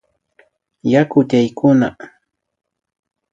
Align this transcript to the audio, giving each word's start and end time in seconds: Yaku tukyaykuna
Yaku 0.91 1.17
tukyaykuna 1.23 1.87